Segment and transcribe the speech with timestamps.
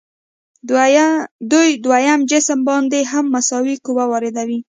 [1.51, 4.59] دوی دویم جسم باندې هم مساوي قوه واردوي.